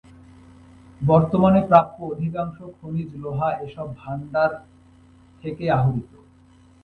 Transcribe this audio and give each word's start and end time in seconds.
বর্তমানে 1.01 1.59
প্রাপ্য 1.69 1.97
অধিকাংশ 2.05 2.57
খনিজ 2.77 3.09
লোহা 3.15 3.49
এসব 3.65 3.87
ভাণ্ডার 3.97 4.51
থেকেই 5.43 5.69
আহরিত। 5.69 6.11